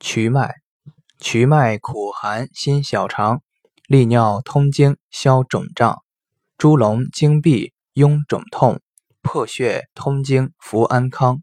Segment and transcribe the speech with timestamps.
[0.00, 0.54] 瞿脉，
[1.18, 3.42] 瞿脉苦寒心小肠，
[3.88, 6.02] 利尿通经消肿胀，
[6.56, 8.80] 猪龙经闭痈肿痛，
[9.22, 11.42] 破血通经扶安康。